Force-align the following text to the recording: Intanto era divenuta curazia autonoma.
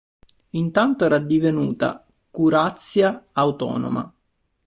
Intanto 0.61 1.05
era 1.05 1.19
divenuta 1.19 2.03
curazia 2.31 3.27
autonoma. 3.33 4.11